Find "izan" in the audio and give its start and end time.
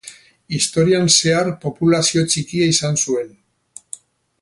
2.73-2.99